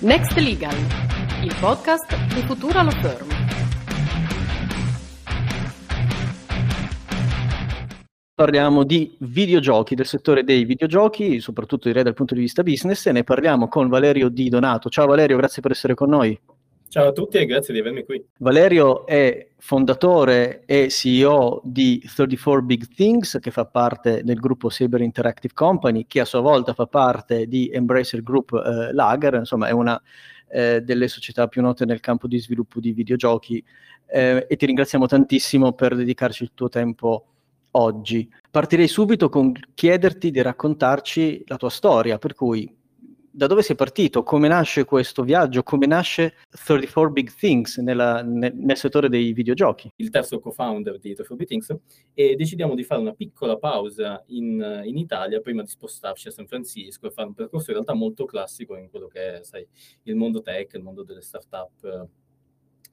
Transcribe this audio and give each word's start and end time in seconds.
Next 0.00 0.38
Legal, 0.38 0.76
il 1.42 1.56
podcast 1.58 2.32
di 2.32 2.40
Futura 2.42 2.82
Law 2.82 2.92
Firm. 3.00 3.26
Parliamo 8.32 8.84
di 8.84 9.16
videogiochi, 9.18 9.96
del 9.96 10.06
settore 10.06 10.44
dei 10.44 10.64
videogiochi, 10.64 11.40
soprattutto 11.40 11.88
direi 11.88 12.04
dal 12.04 12.14
punto 12.14 12.34
di 12.34 12.40
vista 12.40 12.62
business, 12.62 13.06
e 13.06 13.12
ne 13.12 13.24
parliamo 13.24 13.66
con 13.66 13.88
Valerio 13.88 14.28
Di 14.28 14.48
Donato. 14.48 14.88
Ciao 14.88 15.06
Valerio, 15.06 15.36
grazie 15.36 15.62
per 15.62 15.72
essere 15.72 15.94
con 15.94 16.10
noi. 16.10 16.38
Ciao 16.90 17.08
a 17.08 17.12
tutti 17.12 17.36
e 17.36 17.44
grazie 17.44 17.74
di 17.74 17.80
avermi 17.80 18.02
qui. 18.02 18.24
Valerio 18.38 19.04
è 19.06 19.48
fondatore 19.58 20.62
e 20.64 20.88
CEO 20.88 21.60
di 21.62 21.98
34 22.00 22.62
Big 22.62 22.86
Things, 22.94 23.36
che 23.42 23.50
fa 23.50 23.66
parte 23.66 24.22
del 24.24 24.40
gruppo 24.40 24.70
Saber 24.70 25.02
Interactive 25.02 25.52
Company, 25.52 26.06
che 26.06 26.20
a 26.20 26.24
sua 26.24 26.40
volta 26.40 26.72
fa 26.72 26.86
parte 26.86 27.46
di 27.46 27.68
Embracer 27.70 28.22
Group 28.22 28.54
eh, 28.54 28.94
Lager, 28.94 29.34
insomma 29.34 29.68
è 29.68 29.70
una 29.72 30.00
eh, 30.48 30.80
delle 30.80 31.08
società 31.08 31.46
più 31.46 31.60
note 31.60 31.84
nel 31.84 32.00
campo 32.00 32.26
di 32.26 32.38
sviluppo 32.38 32.80
di 32.80 32.92
videogiochi 32.92 33.62
eh, 34.06 34.46
e 34.48 34.56
ti 34.56 34.64
ringraziamo 34.64 35.06
tantissimo 35.06 35.74
per 35.74 35.94
dedicarci 35.94 36.42
il 36.42 36.52
tuo 36.54 36.70
tempo 36.70 37.26
oggi. 37.72 38.26
Partirei 38.50 38.88
subito 38.88 39.28
con 39.28 39.52
chiederti 39.74 40.30
di 40.30 40.40
raccontarci 40.40 41.44
la 41.48 41.58
tua 41.58 41.68
storia, 41.68 42.16
per 42.16 42.34
cui 42.34 42.77
da 43.38 43.46
dove 43.46 43.62
sei 43.62 43.76
partito, 43.76 44.24
come 44.24 44.48
nasce 44.48 44.84
questo 44.84 45.22
viaggio, 45.22 45.62
come 45.62 45.86
nasce 45.86 46.34
34 46.50 47.12
Big 47.12 47.32
Things 47.32 47.76
nella, 47.76 48.20
nel, 48.20 48.52
nel, 48.52 48.76
settore 48.76 49.08
dei 49.08 49.32
videogiochi. 49.32 49.92
Il 49.94 50.10
terzo 50.10 50.40
co-founder 50.40 50.94
di 50.94 51.14
34 51.14 51.36
Big 51.36 51.46
Things 51.46 51.76
e 52.14 52.34
decidiamo 52.34 52.74
di 52.74 52.82
fare 52.82 53.00
una 53.00 53.12
piccola 53.12 53.56
pausa 53.56 54.24
in, 54.30 54.82
in, 54.84 54.96
Italia 54.96 55.40
prima 55.40 55.62
di 55.62 55.68
spostarci 55.68 56.26
a 56.26 56.30
San 56.32 56.48
Francisco 56.48 57.06
e 57.06 57.10
fare 57.12 57.28
un 57.28 57.34
percorso 57.34 57.70
in 57.70 57.76
realtà 57.76 57.94
molto 57.94 58.24
classico 58.24 58.76
in 58.76 58.90
quello 58.90 59.06
che 59.06 59.34
è 59.34 59.44
sai, 59.44 59.64
il 60.02 60.16
mondo 60.16 60.42
tech, 60.42 60.74
il 60.74 60.82
mondo 60.82 61.04
delle 61.04 61.22
startup 61.22 62.08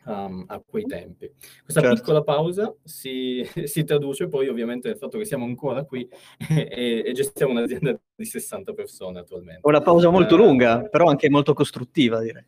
um, 0.06 0.44
a 0.48 0.62
quei 0.66 0.86
tempi. 0.86 1.32
Questa 1.64 1.82
certo. 1.82 1.96
piccola 1.96 2.24
pausa 2.24 2.74
si, 2.84 3.48
si, 3.66 3.84
traduce 3.84 4.28
poi 4.28 4.48
ovviamente 4.48 4.88
nel 4.88 4.98
fatto 4.98 5.18
che 5.18 5.26
siamo 5.26 5.46
ancora 5.46 5.84
qui 5.84 6.08
e, 6.50 7.04
e, 7.06 7.12
gestiamo 7.14 7.52
un'azienda 7.52 8.00
di 8.16 8.26
60 8.26 8.74
persone 8.74 9.20
attualmente. 9.20 9.62
Una 9.64 9.82
pausa 9.82 10.10
molto 10.10 10.36
uh, 10.36 10.38
lunga, 10.38 10.84
però 10.84 11.08
anche 11.08 11.30
molto 11.30 11.54
costruttiva 11.54 12.22
direi. 12.22 12.46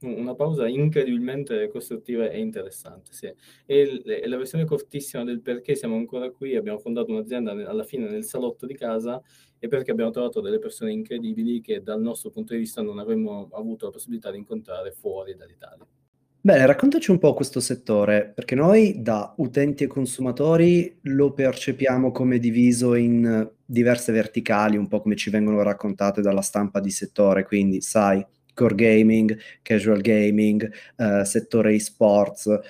Una 0.00 0.34
pausa 0.34 0.68
incredibilmente 0.68 1.68
costruttiva 1.68 2.28
e 2.28 2.38
interessante, 2.38 3.12
sì. 3.14 3.32
E, 3.64 4.02
e 4.04 4.28
la 4.28 4.36
versione 4.36 4.66
cortissima 4.66 5.24
del 5.24 5.40
perché 5.40 5.74
siamo 5.76 5.96
ancora 5.96 6.30
qui, 6.30 6.56
abbiamo 6.56 6.78
fondato 6.78 7.10
un'azienda 7.10 7.52
alla 7.52 7.84
fine 7.84 8.10
nel 8.10 8.24
salotto 8.24 8.66
di 8.66 8.74
casa 8.74 9.22
e 9.58 9.66
perché 9.66 9.92
abbiamo 9.92 10.10
trovato 10.10 10.42
delle 10.42 10.58
persone 10.58 10.92
incredibili 10.92 11.62
che 11.62 11.82
dal 11.82 12.02
nostro 12.02 12.28
punto 12.28 12.52
di 12.52 12.58
vista 12.58 12.82
non 12.82 12.98
avremmo 12.98 13.48
avuto 13.52 13.86
la 13.86 13.92
possibilità 13.92 14.30
di 14.30 14.36
incontrare 14.36 14.92
fuori 14.92 15.34
dall'Italia. 15.36 15.86
Bene, 16.46 16.66
raccontaci 16.66 17.10
un 17.10 17.18
po' 17.18 17.32
questo 17.32 17.58
settore, 17.58 18.30
perché 18.34 18.54
noi 18.54 19.00
da 19.00 19.32
utenti 19.38 19.84
e 19.84 19.86
consumatori 19.86 20.98
lo 21.04 21.32
percepiamo 21.32 22.12
come 22.12 22.38
diviso 22.38 22.94
in 22.96 23.50
diverse 23.64 24.12
verticali, 24.12 24.76
un 24.76 24.86
po' 24.86 25.00
come 25.00 25.16
ci 25.16 25.30
vengono 25.30 25.62
raccontate 25.62 26.20
dalla 26.20 26.42
stampa 26.42 26.80
di 26.80 26.90
settore, 26.90 27.44
quindi 27.46 27.80
sai, 27.80 28.22
core 28.52 28.74
gaming, 28.74 29.34
casual 29.62 30.02
gaming, 30.02 30.70
eh, 30.96 31.24
settore 31.24 31.72
e-sports, 31.72 32.60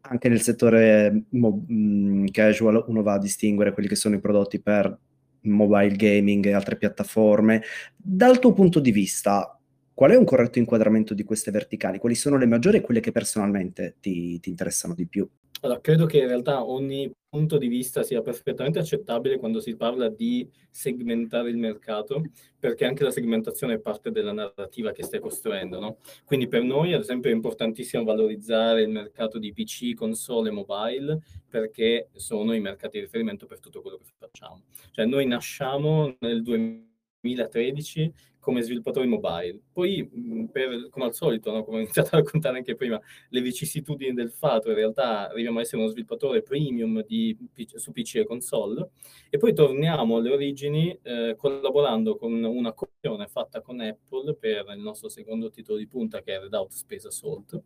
anche 0.00 0.28
nel 0.28 0.40
settore 0.40 1.26
mo- 1.30 1.64
mm, 1.70 2.26
casual 2.32 2.84
uno 2.88 3.02
va 3.02 3.12
a 3.12 3.18
distinguere 3.20 3.72
quelli 3.72 3.88
che 3.88 3.94
sono 3.94 4.16
i 4.16 4.20
prodotti 4.20 4.60
per 4.60 4.98
mobile 5.42 5.94
gaming 5.94 6.44
e 6.46 6.52
altre 6.52 6.76
piattaforme. 6.76 7.62
Dal 7.96 8.40
tuo 8.40 8.52
punto 8.52 8.80
di 8.80 8.90
vista, 8.90 9.56
Qual 9.94 10.10
è 10.10 10.16
un 10.16 10.24
corretto 10.24 10.58
inquadramento 10.58 11.14
di 11.14 11.22
queste 11.22 11.52
verticali? 11.52 11.98
Quali 11.98 12.16
sono 12.16 12.36
le 12.36 12.46
maggiori 12.46 12.78
e 12.78 12.80
quelle 12.80 12.98
che 12.98 13.12
personalmente 13.12 13.94
ti, 14.00 14.40
ti 14.40 14.48
interessano 14.48 14.92
di 14.92 15.06
più? 15.06 15.28
Allora, 15.60 15.80
credo 15.80 16.04
che 16.04 16.18
in 16.18 16.26
realtà 16.26 16.64
ogni 16.64 17.08
punto 17.28 17.58
di 17.58 17.68
vista 17.68 18.02
sia 18.02 18.20
perfettamente 18.20 18.80
accettabile 18.80 19.38
quando 19.38 19.60
si 19.60 19.76
parla 19.76 20.08
di 20.08 20.50
segmentare 20.68 21.48
il 21.48 21.56
mercato, 21.58 22.24
perché 22.58 22.84
anche 22.84 23.04
la 23.04 23.12
segmentazione 23.12 23.74
è 23.74 23.78
parte 23.78 24.10
della 24.10 24.32
narrativa 24.32 24.90
che 24.90 25.04
stai 25.04 25.20
costruendo. 25.20 25.78
No? 25.78 25.98
Quindi 26.24 26.48
per 26.48 26.64
noi, 26.64 26.92
ad 26.92 27.00
esempio, 27.00 27.30
è 27.30 27.32
importantissimo 27.32 28.02
valorizzare 28.02 28.82
il 28.82 28.90
mercato 28.90 29.38
di 29.38 29.52
PC, 29.52 29.94
console 29.94 30.48
e 30.48 30.52
mobile, 30.52 31.20
perché 31.48 32.08
sono 32.14 32.52
i 32.52 32.60
mercati 32.60 32.98
di 32.98 33.04
riferimento 33.04 33.46
per 33.46 33.60
tutto 33.60 33.80
quello 33.80 33.98
che 33.98 34.10
facciamo. 34.18 34.64
Cioè 34.90 35.06
noi 35.06 35.24
nasciamo 35.24 36.16
nel 36.18 36.42
2013 36.42 38.12
come 38.44 38.60
sviluppatori 38.60 39.08
mobile. 39.08 39.58
Poi, 39.72 40.06
per, 40.52 40.88
come 40.90 41.06
al 41.06 41.14
solito, 41.14 41.50
no? 41.50 41.64
come 41.64 41.78
ho 41.78 41.80
iniziato 41.80 42.14
a 42.14 42.18
raccontare 42.18 42.58
anche 42.58 42.74
prima, 42.74 43.00
le 43.30 43.40
vicissitudini 43.40 44.12
del 44.12 44.30
fatto, 44.30 44.68
in 44.68 44.74
realtà 44.74 45.30
arriviamo 45.30 45.58
a 45.58 45.62
essere 45.62 45.80
uno 45.80 45.90
sviluppatore 45.90 46.42
premium 46.42 47.02
di, 47.06 47.34
su 47.74 47.90
PC 47.90 48.16
e 48.16 48.26
console, 48.26 48.90
e 49.30 49.38
poi 49.38 49.54
torniamo 49.54 50.18
alle 50.18 50.30
origini 50.30 50.96
eh, 51.02 51.34
collaborando 51.38 52.16
con 52.16 52.34
una 52.34 52.72
cooperazione 52.74 53.28
fatta 53.28 53.62
con 53.62 53.80
Apple 53.80 54.34
per 54.34 54.66
il 54.76 54.82
nostro 54.82 55.08
secondo 55.08 55.48
titolo 55.48 55.78
di 55.78 55.86
punta, 55.86 56.20
che 56.20 56.34
è 56.34 56.40
Redout 56.40 56.72
Space 56.72 57.06
Assault, 57.06 57.62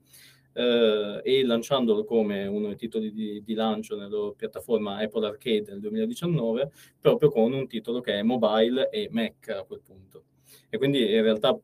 eh, 0.53 1.21
e 1.25 1.45
lanciandolo 1.45 2.05
come 2.05 2.47
uno 2.47 2.69
dei 2.69 2.77
titoli 2.77 3.13
di, 3.13 3.43
di, 3.43 3.55
lancio 3.55 3.97
nella 3.97 4.33
piattaforma 4.37 4.99
Apple 4.99 5.27
Arcade 5.27 5.73
nel 5.73 5.81
2019, 5.81 6.71
proprio 7.01 7.31
con 7.31 7.53
un 7.53 7.67
titolo 7.67 8.01
che 8.01 8.15
è 8.15 8.23
mobile 8.23 8.91
e 8.91 9.09
Mac 9.11 9.49
a 9.49 9.65
quel 9.65 9.81
punto. 9.85 10.28
E 10.71 10.79
quindi 10.79 11.01
in 11.15 11.23
realtà, 11.23 11.59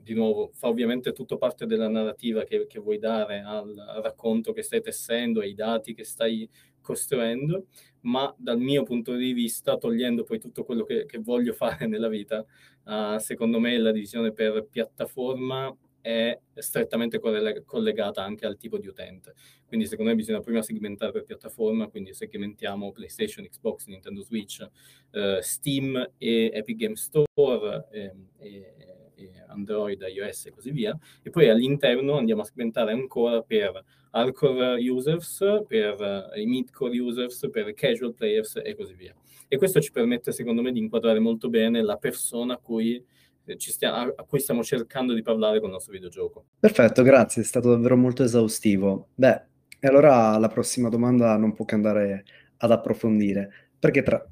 di 0.00 0.14
nuovo, 0.14 0.50
fa 0.54 0.68
ovviamente 0.68 1.12
tutto 1.12 1.36
parte 1.36 1.66
della 1.66 1.88
narrativa 1.88 2.44
che, 2.44 2.66
che 2.66 2.78
vuoi 2.78 2.98
dare 2.98 3.40
al, 3.40 3.76
al 3.78 4.02
racconto 4.02 4.52
che 4.52 4.62
stai 4.62 4.80
tessendo, 4.80 5.40
ai 5.40 5.54
dati 5.54 5.94
che 5.94 6.04
stai 6.04 6.48
costruendo, 6.80 7.66
ma 8.02 8.32
dal 8.36 8.58
mio 8.58 8.82
punto 8.82 9.14
di 9.14 9.32
vista, 9.32 9.76
togliendo 9.76 10.24
poi 10.24 10.38
tutto 10.38 10.64
quello 10.64 10.84
che, 10.84 11.06
che 11.06 11.18
voglio 11.18 11.52
fare 11.52 11.86
nella 11.86 12.08
vita, 12.08 12.44
uh, 12.84 13.18
secondo 13.18 13.60
me 13.60 13.78
la 13.78 13.92
divisione 13.92 14.32
per 14.32 14.66
piattaforma 14.68 15.74
è 16.02 16.38
strettamente 16.54 17.20
collegata 17.64 18.22
anche 18.22 18.44
al 18.44 18.58
tipo 18.58 18.76
di 18.76 18.88
utente. 18.88 19.34
Quindi 19.66 19.86
secondo 19.86 20.10
me 20.10 20.16
bisogna 20.16 20.40
prima 20.40 20.60
segmentare 20.60 21.12
per 21.12 21.24
piattaforma, 21.24 21.86
quindi 21.86 22.12
segmentiamo 22.12 22.92
PlayStation, 22.92 23.46
Xbox, 23.46 23.86
Nintendo 23.86 24.20
Switch, 24.20 24.66
eh, 25.12 25.38
Steam 25.40 26.10
e 26.18 26.50
Epic 26.52 26.76
Game 26.76 26.96
Store 26.96 27.86
eh, 27.90 28.12
e, 28.38 28.74
e, 29.16 29.44
Android, 29.46 30.02
iOS 30.02 30.46
e 30.46 30.50
così 30.50 30.72
via. 30.72 30.98
E 31.22 31.30
poi 31.30 31.48
all'interno 31.48 32.18
andiamo 32.18 32.42
a 32.42 32.44
segmentare 32.44 32.92
ancora 32.92 33.40
per 33.42 33.82
hardcore 34.10 34.76
users, 34.90 35.38
per 35.66 36.00
uh, 36.34 36.38
i 36.38 36.46
mid-core 36.46 36.98
users, 36.98 37.48
per 37.50 37.72
casual 37.74 38.14
players 38.14 38.60
e 38.62 38.74
così 38.74 38.94
via. 38.94 39.14
E 39.48 39.56
questo 39.56 39.80
ci 39.80 39.90
permette 39.90 40.32
secondo 40.32 40.62
me 40.62 40.72
di 40.72 40.78
inquadrare 40.80 41.18
molto 41.18 41.48
bene 41.48 41.82
la 41.82 41.96
persona 41.96 42.54
a 42.54 42.58
cui 42.58 43.02
Stiamo, 43.44 44.12
a 44.14 44.24
cui 44.24 44.38
stiamo 44.38 44.62
cercando 44.62 45.14
di 45.14 45.22
parlare 45.22 45.58
con 45.58 45.68
il 45.68 45.74
nostro 45.74 45.92
videogioco. 45.92 46.44
Perfetto, 46.58 47.02
grazie, 47.02 47.42
è 47.42 47.44
stato 47.44 47.70
davvero 47.70 47.96
molto 47.96 48.22
esaustivo. 48.22 49.08
Beh, 49.14 49.42
e 49.80 49.88
allora 49.88 50.38
la 50.38 50.48
prossima 50.48 50.88
domanda 50.88 51.36
non 51.36 51.52
può 51.52 51.64
che 51.64 51.74
andare 51.74 52.24
ad 52.58 52.70
approfondire, 52.70 53.50
perché 53.78 54.02
tra 54.02 54.24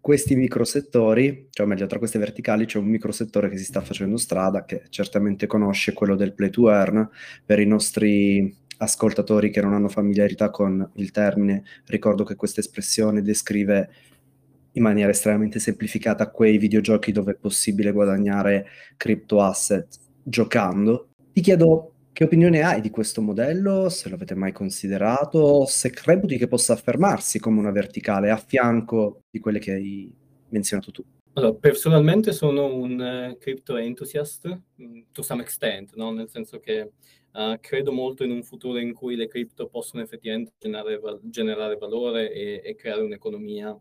questi 0.00 0.36
microsettori, 0.36 1.48
cioè 1.50 1.66
meglio 1.66 1.86
tra 1.86 1.98
queste 1.98 2.18
verticali, 2.18 2.66
c'è 2.66 2.78
un 2.78 2.86
microsettore 2.86 3.48
che 3.48 3.56
si 3.56 3.64
sta 3.64 3.80
facendo 3.80 4.16
strada, 4.16 4.64
che 4.64 4.84
certamente 4.90 5.46
conosce 5.46 5.92
quello 5.92 6.14
del 6.14 6.34
play 6.34 6.50
to 6.50 6.70
earn, 6.70 7.08
per 7.44 7.58
i 7.58 7.66
nostri 7.66 8.54
ascoltatori 8.78 9.50
che 9.50 9.60
non 9.60 9.74
hanno 9.74 9.88
familiarità 9.88 10.50
con 10.50 10.88
il 10.94 11.10
termine, 11.10 11.64
ricordo 11.86 12.24
che 12.24 12.36
questa 12.36 12.60
espressione 12.60 13.22
descrive 13.22 13.90
in 14.78 14.84
maniera 14.84 15.10
estremamente 15.10 15.58
semplificata 15.58 16.30
quei 16.30 16.56
videogiochi 16.56 17.12
dove 17.12 17.32
è 17.32 17.36
possibile 17.36 17.92
guadagnare 17.92 18.66
crypto 18.96 19.42
asset 19.42 19.98
giocando. 20.22 21.08
Ti 21.32 21.40
chiedo 21.40 21.92
che 22.12 22.24
opinione 22.24 22.62
hai 22.62 22.80
di 22.80 22.90
questo 22.90 23.20
modello, 23.20 23.88
se 23.88 24.08
l'avete 24.08 24.34
mai 24.34 24.52
considerato, 24.52 25.66
se 25.66 25.92
reputi 26.04 26.38
che 26.38 26.48
possa 26.48 26.72
affermarsi 26.72 27.38
come 27.38 27.58
una 27.58 27.70
verticale 27.70 28.30
a 28.30 28.36
fianco 28.36 29.20
di 29.30 29.38
quelle 29.38 29.58
che 29.58 29.72
hai 29.72 30.12
menzionato 30.48 30.90
tu. 30.90 31.04
Allora, 31.34 31.54
personalmente 31.54 32.32
sono 32.32 32.74
un 32.74 32.98
uh, 33.30 33.38
crypto 33.38 33.76
enthusiast 33.76 34.48
mm, 34.82 35.02
to 35.12 35.22
some 35.22 35.42
extent, 35.42 35.94
no? 35.94 36.10
nel 36.10 36.28
senso 36.28 36.58
che 36.58 36.90
uh, 37.32 37.56
credo 37.60 37.92
molto 37.92 38.24
in 38.24 38.32
un 38.32 38.42
futuro 38.42 38.78
in 38.78 38.92
cui 38.92 39.14
le 39.14 39.28
cripto 39.28 39.68
possono 39.68 40.02
effettivamente 40.02 40.54
generare, 40.58 41.00
generare 41.22 41.76
valore 41.76 42.32
e, 42.32 42.60
e 42.64 42.74
creare 42.74 43.02
un'economia 43.02 43.78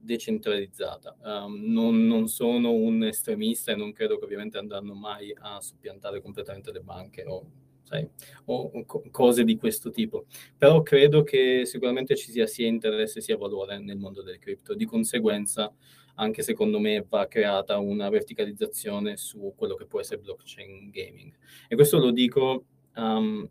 decentralizzata. 0.00 1.16
Um, 1.22 1.70
non, 1.72 2.06
non, 2.06 2.26
sono 2.28 2.72
un 2.72 3.04
estremista 3.04 3.72
e 3.72 3.76
non 3.76 3.92
credo 3.92 4.18
che 4.18 4.24
ovviamente 4.24 4.58
andranno 4.58 4.94
mai 4.94 5.34
a 5.38 5.60
soppiantare 5.60 6.20
completamente 6.22 6.72
le 6.72 6.80
banche 6.80 7.24
o, 7.26 7.44
sai, 7.82 8.08
o 8.46 8.84
co- 8.84 9.04
cose 9.10 9.44
di 9.44 9.56
questo 9.56 9.90
tipo. 9.90 10.26
Però 10.56 10.82
credo 10.82 11.22
che 11.22 11.62
sicuramente 11.66 12.16
ci 12.16 12.30
sia 12.30 12.46
sia 12.46 12.66
interesse 12.66 13.20
sia 13.20 13.36
valore 13.36 13.78
nel 13.78 13.98
mondo 13.98 14.22
delle 14.22 14.38
cripto. 14.38 14.74
Di 14.74 14.86
conseguenza 14.86 15.72
anche 16.16 16.42
secondo 16.42 16.78
me 16.78 17.04
va 17.08 17.26
creata 17.26 17.78
una 17.78 18.08
verticalizzazione 18.10 19.16
su 19.16 19.54
quello 19.56 19.74
che 19.74 19.86
può 19.86 20.00
essere 20.00 20.20
blockchain 20.20 20.90
gaming. 20.90 21.32
E 21.68 21.74
questo 21.74 21.98
lo 21.98 22.10
dico 22.10 22.64
um, 22.96 23.48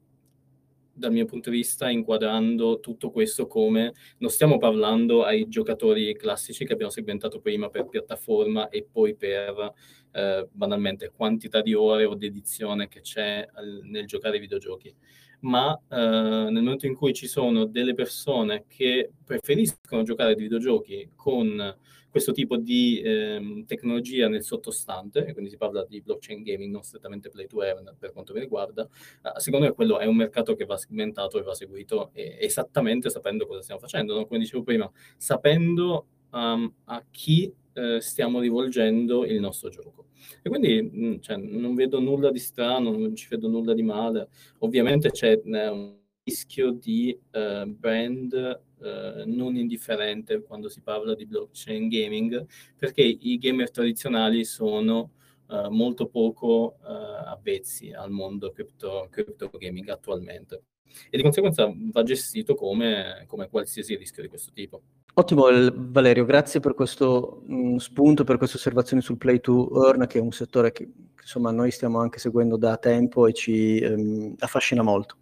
dal 1.00 1.12
mio 1.12 1.26
punto 1.26 1.50
di 1.50 1.58
vista 1.58 1.90
inquadrando 1.90 2.80
tutto 2.80 3.10
questo 3.10 3.48
come 3.48 3.94
non 4.18 4.30
stiamo 4.30 4.58
parlando 4.58 5.24
ai 5.24 5.48
giocatori 5.48 6.16
classici 6.16 6.66
che 6.66 6.74
abbiamo 6.74 6.92
segmentato 6.92 7.40
prima 7.40 7.70
per 7.70 7.88
piattaforma 7.88 8.68
e 8.68 8.86
poi 8.92 9.16
per 9.16 9.74
eh, 10.12 10.48
banalmente 10.52 11.12
quantità 11.16 11.62
di 11.62 11.74
ore 11.74 12.06
o 12.06 12.16
dedizione 12.16 12.88
che 12.88 13.00
c'è 13.00 13.48
al, 13.54 13.80
nel 13.84 14.06
giocare 14.06 14.36
ai 14.36 14.42
videogiochi 14.42 14.94
ma 15.42 15.80
eh, 15.90 15.96
nel 15.96 16.64
momento 16.64 16.86
in 16.86 16.96
cui 16.96 17.14
ci 17.14 17.28
sono 17.28 17.66
delle 17.66 17.94
persone 17.94 18.66
che 18.68 19.12
preferiscono 19.24 20.04
giocare 20.04 20.32
ai 20.32 20.36
videogiochi 20.36 21.12
con 21.16 21.76
questo 22.10 22.32
tipo 22.32 22.58
di 22.58 23.00
eh, 23.02 23.64
tecnologia 23.68 24.28
nel 24.28 24.44
sottostante, 24.44 25.26
e 25.26 25.34
quindi 25.34 25.52
si 25.52 25.58
parla 25.58 25.86
di 25.86 26.02
blockchain 26.02 26.42
gaming, 26.42 26.72
non 26.72 26.82
strettamente 26.82 27.30
play 27.30 27.48
to 27.48 27.62
earn 27.62 27.96
per 27.98 28.12
quanto 28.12 28.34
mi 28.34 28.40
riguarda, 28.40 28.84
eh, 28.84 29.40
secondo 29.40 29.68
me 29.68 29.74
quello 29.74 30.00
è 30.00 30.06
un 30.06 30.16
mercato 30.16 30.56
che 30.56 30.66
va 30.66 30.78
segmentato 30.78 31.38
e 31.38 31.44
va 31.44 31.54
seguito 31.54 32.10
eh, 32.14 32.38
esattamente 32.40 33.10
sapendo 33.10 33.46
cosa 33.46 33.62
stiamo 33.62 33.80
facendo, 33.80 34.16
no? 34.16 34.26
come 34.26 34.40
dicevo 34.40 34.64
prima, 34.64 34.90
sapendo 35.18 36.08
um, 36.32 36.72
a 36.86 37.04
chi 37.12 37.54
eh, 37.80 38.02
stiamo 38.02 38.40
rivolgendo 38.40 39.26
il 39.26 39.40
nostro 39.40 39.70
gioco. 39.70 40.08
E 40.42 40.50
quindi 40.50 40.82
mh, 40.82 41.06
mm, 41.06 41.20
cioè, 41.20 41.38
non 41.38 41.76
vedo 41.76 42.00
nulla 42.00 42.32
di 42.32 42.40
strano, 42.40 42.92
non 42.92 43.16
ci 43.16 43.28
vedo 43.30 43.48
nulla 43.48 43.74
di 43.74 43.84
male. 43.84 44.30
Ovviamente 44.60 45.12
c'è 45.12 45.42
eh, 45.44 45.68
un 45.68 45.98
rischio 46.24 46.72
di 46.72 47.18
eh, 47.32 47.66
brand 47.66 48.34
eh, 48.82 49.24
non 49.26 49.56
indifferente 49.56 50.42
quando 50.42 50.70
si 50.70 50.82
parla 50.82 51.16
di 51.16 51.26
blockchain 51.26 51.88
gaming, 51.88 52.46
perché 52.78 53.02
i 53.02 53.38
gamer 53.38 53.72
tradizionali 53.72 54.44
sono 54.46 55.12
eh, 55.50 55.68
molto 55.70 56.08
poco 56.08 56.78
eh, 56.84 57.28
avvezzi 57.28 57.92
al 57.92 58.12
mondo 58.12 58.52
crypto, 58.52 59.08
crypto 59.10 59.50
gaming 59.58 59.90
attualmente 59.90 60.64
e 61.10 61.18
di 61.18 61.24
conseguenza 61.24 61.72
va 61.92 62.04
gestito 62.04 62.56
come, 62.56 63.24
come 63.28 63.48
qualsiasi 63.50 63.96
rischio 63.96 64.24
di 64.24 64.30
questo 64.30 64.52
tipo. 64.54 64.82
Ottimo 65.20 65.48
Valerio, 65.74 66.24
grazie 66.24 66.62
per 66.62 66.74
questo 66.74 67.42
mh, 67.46 67.54
mm, 67.54 67.76
spunto, 67.76 68.24
per 68.24 68.38
queste 68.38 68.56
osservazioni 68.56 69.02
sul 69.02 69.18
play 69.18 69.42
to 69.42 69.70
earn, 69.86 70.08
che 70.08 70.18
è 70.18 70.22
un 70.22 70.32
settore 70.32 70.72
che 70.72 70.90
insomma 71.22 71.52
noi 71.52 71.72
stiamo 71.72 72.00
anche 72.00 72.20
seguendo 72.20 72.56
da 72.56 72.78
tempo 72.78 73.28
e 73.28 73.34
ci 73.34 73.80
ehm, 73.80 74.36
affascina 74.40 74.82
molto. 74.82 75.18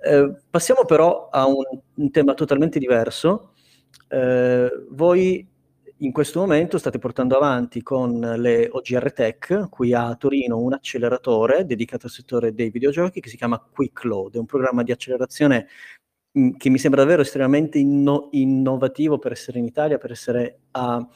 Eh, 0.00 0.34
passiamo 0.48 0.86
però 0.86 1.28
a 1.28 1.46
un, 1.46 1.62
un 1.94 2.10
tema 2.10 2.32
totalmente 2.32 2.78
diverso. 2.78 3.52
Eh, 4.08 4.70
voi 4.88 5.46
in 5.98 6.12
questo 6.12 6.40
momento 6.40 6.78
state 6.78 6.98
portando 6.98 7.36
avanti 7.36 7.82
con 7.82 8.18
le 8.18 8.68
OGR 8.70 9.12
Tech, 9.12 9.68
qui 9.68 9.92
a 9.92 10.14
Torino, 10.16 10.56
un 10.56 10.72
acceleratore 10.72 11.66
dedicato 11.66 12.06
al 12.06 12.12
settore 12.12 12.54
dei 12.54 12.70
videogiochi 12.70 13.20
che 13.20 13.28
si 13.28 13.36
chiama 13.36 13.58
Quick 13.58 14.04
Load, 14.04 14.36
è 14.36 14.38
un 14.38 14.46
programma 14.46 14.82
di 14.82 14.90
accelerazione 14.90 15.66
che 16.56 16.68
mi 16.68 16.78
sembra 16.78 17.02
davvero 17.02 17.22
estremamente 17.22 17.78
inno- 17.78 18.28
innovativo 18.32 19.18
per 19.18 19.32
essere 19.32 19.60
in 19.60 19.66
Italia, 19.66 19.98
per 19.98 20.10
essere 20.10 20.62
a, 20.72 21.06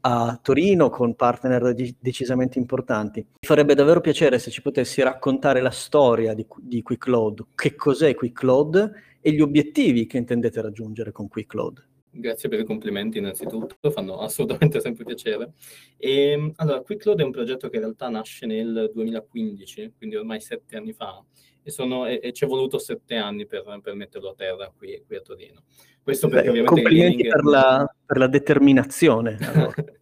a 0.00 0.40
Torino 0.42 0.90
con 0.90 1.14
partner 1.14 1.72
di- 1.72 1.94
decisamente 2.00 2.58
importanti. 2.58 3.20
Mi 3.20 3.46
farebbe 3.46 3.74
davvero 3.74 4.00
piacere 4.00 4.40
se 4.40 4.50
ci 4.50 4.62
potessi 4.62 5.02
raccontare 5.02 5.60
la 5.60 5.70
storia 5.70 6.34
di, 6.34 6.46
di 6.58 6.82
Quick 6.82 7.06
Load, 7.06 7.46
che 7.54 7.76
cos'è 7.76 8.14
Quick 8.14 8.42
Load 8.42 8.92
e 9.20 9.32
gli 9.32 9.40
obiettivi 9.40 10.06
che 10.06 10.16
intendete 10.16 10.60
raggiungere 10.60 11.12
con 11.12 11.28
Quick 11.28 11.54
Load. 11.54 11.84
Grazie 12.18 12.48
per 12.48 12.60
i 12.60 12.64
complimenti 12.64 13.18
innanzitutto, 13.18 13.90
fanno 13.90 14.20
assolutamente 14.20 14.80
sempre 14.80 15.04
piacere. 15.04 15.52
E, 15.98 16.30
ehm, 16.30 16.52
allora, 16.56 16.80
QuickLoad 16.80 17.20
è 17.20 17.22
un 17.22 17.30
progetto 17.30 17.68
che 17.68 17.76
in 17.76 17.82
realtà 17.82 18.08
nasce 18.08 18.46
nel 18.46 18.90
2015, 18.94 19.92
quindi 19.98 20.16
ormai 20.16 20.40
sette 20.40 20.76
anni 20.76 20.94
fa, 20.94 21.22
e, 21.66 21.72
sono, 21.72 22.06
e, 22.06 22.20
e 22.22 22.32
ci 22.32 22.44
è 22.44 22.46
voluto 22.46 22.78
sette 22.78 23.16
anni 23.16 23.44
per, 23.44 23.80
per 23.82 23.94
metterlo 23.94 24.30
a 24.30 24.34
terra 24.34 24.72
qui, 24.76 25.02
qui, 25.04 25.16
a 25.16 25.20
Torino. 25.20 25.64
Questo 26.00 26.28
perché 26.28 26.44
Beh, 26.44 26.60
ovviamente... 26.60 26.80
Complimenti 26.80 27.28
per, 27.28 27.42
la, 27.42 27.94
per 28.06 28.18
la 28.18 28.28
determinazione. 28.28 29.36
Allora. 29.40 29.74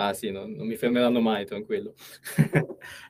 Ah 0.00 0.14
sì, 0.14 0.30
no, 0.30 0.46
non 0.46 0.64
mi 0.64 0.76
fermeranno 0.76 1.18
mai, 1.20 1.44
tranquillo. 1.44 1.94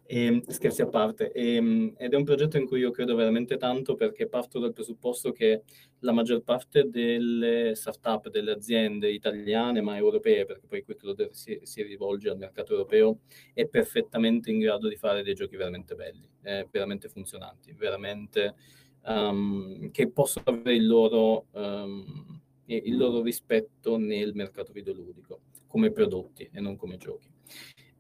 e, 0.07 0.25
ehm, 0.25 0.41
scherzi 0.47 0.81
a 0.81 0.87
parte. 0.89 1.31
E, 1.33 1.57
ehm, 1.57 1.95
ed 1.99 2.15
è 2.15 2.17
un 2.17 2.25
progetto 2.25 2.57
in 2.57 2.65
cui 2.65 2.81
io 2.81 2.91
credo 2.91 3.15
veramente 3.15 3.59
tanto 3.59 3.95
perché 3.95 4.27
parto 4.27 4.59
dal 4.59 4.73
presupposto 4.73 5.31
che 5.31 5.65
la 5.99 6.13
maggior 6.13 6.43
parte 6.43 6.89
delle 6.89 7.75
start-up, 7.75 8.31
delle 8.31 8.53
aziende 8.53 9.11
italiane, 9.11 9.83
ma 9.83 9.99
europee, 9.99 10.47
perché 10.47 10.67
poi 10.67 10.83
QuickLoader 10.83 11.29
si, 11.35 11.61
si 11.63 11.83
rivolge 11.83 12.31
al 12.31 12.39
mercato 12.39 12.73
europeo, 12.73 13.19
è 13.53 13.67
perfettamente 13.67 14.51
in 14.51 14.59
grado 14.59 14.89
di 14.89 14.97
fare 14.97 15.23
dei 15.23 15.35
giochi 15.35 15.57
veramente 15.57 15.95
belli, 15.95 16.27
eh, 16.45 16.67
veramente 16.71 17.11
funzionanti, 17.11 17.75
veramente 17.75 18.55
um, 19.03 19.91
che 19.91 20.11
possono 20.11 20.45
avere 20.47 20.75
il 20.77 20.87
loro, 20.87 21.49
um, 21.53 22.41
il 22.65 22.97
loro 22.97 23.21
rispetto 23.21 23.99
nel 23.99 24.33
mercato 24.33 24.73
videoludico 24.73 25.41
come 25.69 25.93
prodotti 25.93 26.51
e 26.53 26.61
non 26.61 26.77
come 26.77 26.97
giochi. 26.97 27.29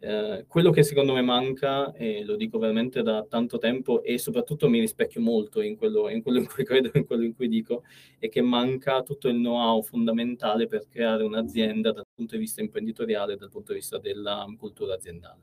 Eh, 0.00 0.44
quello 0.46 0.70
che 0.70 0.84
secondo 0.84 1.12
me 1.12 1.22
manca, 1.22 1.92
e 1.92 2.22
lo 2.22 2.36
dico 2.36 2.58
veramente 2.58 3.02
da 3.02 3.26
tanto 3.28 3.58
tempo, 3.58 4.02
e 4.02 4.16
soprattutto 4.18 4.68
mi 4.68 4.78
rispecchio 4.78 5.20
molto 5.20 5.60
in 5.60 5.76
quello, 5.76 6.08
in 6.08 6.22
quello 6.22 6.38
in 6.38 6.46
cui 6.46 6.64
credo, 6.64 6.90
in 6.94 7.04
quello 7.04 7.24
in 7.24 7.34
cui 7.34 7.48
dico, 7.48 7.82
è 8.18 8.28
che 8.28 8.40
manca 8.40 9.02
tutto 9.02 9.28
il 9.28 9.36
know-how 9.36 9.82
fondamentale 9.82 10.68
per 10.68 10.86
creare 10.88 11.24
un'azienda 11.24 11.90
dal 11.92 12.06
punto 12.14 12.34
di 12.34 12.40
vista 12.40 12.60
imprenditoriale, 12.60 13.36
dal 13.36 13.50
punto 13.50 13.72
di 13.72 13.78
vista 13.78 13.98
della 13.98 14.46
cultura 14.56 14.94
aziendale. 14.94 15.42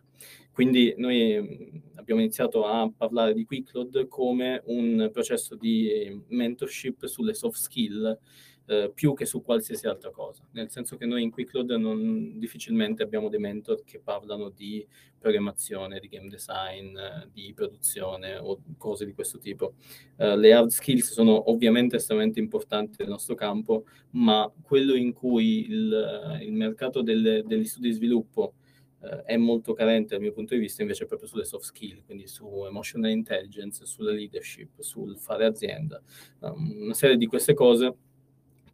Quindi 0.54 0.94
noi 0.98 1.38
mm, 1.42 1.77
abbiamo 1.95 2.22
iniziato 2.22 2.66
a 2.66 2.89
parlare 2.95 3.33
di 3.33 3.44
QuickLoad 3.44 4.07
come 4.07 4.62
un 4.68 5.10
processo 5.12 5.56
di 5.56 6.24
mentorship 6.30 7.06
sulle 7.07 7.33
soft 7.33 7.57
skill 7.57 8.18
eh, 8.67 8.91
più 8.94 9.13
che 9.13 9.25
su 9.25 9.41
qualsiasi 9.41 9.88
altra 9.88 10.09
cosa, 10.09 10.44
nel 10.51 10.69
senso 10.69 10.97
che 10.97 11.06
noi 11.06 11.21
in 11.23 11.31
QuickLoad 11.31 11.71
non, 11.71 12.39
difficilmente 12.39 13.03
abbiamo 13.03 13.29
dei 13.29 13.39
mentor 13.39 13.83
che 13.83 14.00
parlano 14.00 14.50
di 14.50 14.85
programmazione, 15.19 16.00
di 16.00 16.07
game 16.07 16.27
design, 16.27 16.97
eh, 16.97 17.29
di 17.31 17.53
produzione 17.53 18.38
o 18.38 18.62
cose 18.77 19.06
di 19.06 19.13
questo 19.13 19.38
tipo. 19.38 19.73
Eh, 20.17 20.35
le 20.35 20.53
hard 20.53 20.69
skills 20.69 21.12
sono 21.12 21.50
ovviamente 21.51 21.97
estremamente 21.97 22.39
importanti 22.39 22.97
nel 23.00 23.09
nostro 23.09 23.35
campo, 23.35 23.85
ma 24.12 24.51
quello 24.62 24.95
in 24.95 25.13
cui 25.13 25.69
il, 25.69 26.39
il 26.41 26.53
mercato 26.53 27.01
delle, 27.01 27.44
degli 27.45 27.65
studi 27.65 27.89
di 27.89 27.94
sviluppo 27.94 28.53
eh, 29.01 29.23
è 29.23 29.38
molto 29.38 29.73
carente 29.73 30.15
dal 30.15 30.21
mio 30.21 30.33
punto 30.33 30.56
di 30.56 30.59
vista 30.59 30.81
invece 30.81 31.06
proprio 31.06 31.27
sulle 31.27 31.45
soft 31.45 31.65
skill, 31.65 32.03
quindi 32.03 32.27
su 32.27 32.65
emotional 32.65 33.12
intelligence, 33.12 33.86
sulla 33.86 34.12
leadership, 34.12 34.81
sul 34.81 35.17
fare 35.17 35.45
azienda, 35.45 36.01
um, 36.39 36.81
una 36.81 36.93
serie 36.93 37.17
di 37.17 37.27
queste 37.27 37.53
cose 37.53 37.95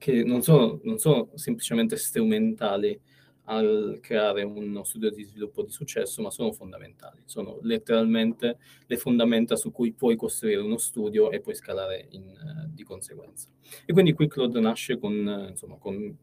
che 0.02 0.24
non 0.24 0.42
sono, 0.42 0.80
non 0.82 0.98
sono 0.98 1.30
semplicemente 1.36 1.96
strumentali 1.96 3.00
al 3.44 4.00
creare 4.02 4.42
uno 4.42 4.84
studio 4.84 5.12
di 5.12 5.24
sviluppo 5.24 5.62
di 5.62 5.70
successo, 5.70 6.24
ma 6.24 6.32
sono 6.32 6.52
fondamentali, 6.54 7.22
sono 7.26 7.60
letteralmente 7.62 8.58
le 8.88 8.98
fondamenta 8.98 9.56
su 9.56 9.72
cui 9.72 9.94
puoi 9.94 10.16
costruire 10.16 10.60
uno 10.60 10.78
studio 10.78 11.30
e 11.30 11.40
puoi 11.40 11.54
scalare 11.54 12.08
in, 12.10 12.24
uh, 12.24 12.74
di 12.74 12.82
conseguenza. 12.82 13.48
E 13.86 13.94
quindi 13.94 14.14
QuickLoad 14.14 14.56
nasce 14.56 14.98
con, 14.98 15.48
insomma, 15.50 15.78
con 15.78 16.18